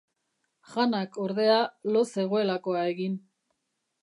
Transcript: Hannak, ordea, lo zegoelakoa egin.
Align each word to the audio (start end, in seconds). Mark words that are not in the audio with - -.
Hannak, 0.71 1.19
ordea, 1.25 1.59
lo 1.97 2.03
zegoelakoa 2.15 2.89
egin. 2.97 3.23